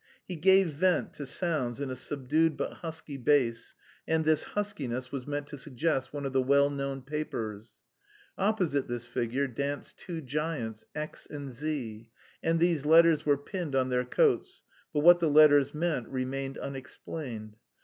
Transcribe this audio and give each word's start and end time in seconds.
He 0.27 0.35
gave 0.35 0.71
vent 0.71 1.13
to 1.13 1.27
sounds 1.27 1.79
in 1.79 1.91
a 1.91 1.95
subdued 1.95 2.57
but 2.57 2.77
husky 2.77 3.17
bass, 3.17 3.75
and 4.07 4.25
this 4.25 4.43
huskiness 4.43 5.11
was 5.11 5.27
meant 5.27 5.45
to 5.45 5.59
suggest 5.59 6.11
one 6.11 6.25
of 6.25 6.33
the 6.33 6.41
well 6.41 6.71
known 6.71 7.03
papers. 7.03 7.83
Opposite 8.35 8.87
this 8.87 9.05
figure 9.05 9.45
danced 9.45 9.99
two 9.99 10.21
giants, 10.21 10.85
X 10.95 11.27
and 11.29 11.51
Z, 11.51 12.09
and 12.41 12.59
these 12.59 12.83
letters 12.83 13.27
were 13.27 13.37
pinned 13.37 13.75
on 13.75 13.89
their 13.89 14.03
coats, 14.03 14.63
but 14.91 15.01
what 15.01 15.19
the 15.19 15.29
letters 15.29 15.75
meant 15.75 16.07
remained 16.07 16.57
unexplained. 16.57 17.57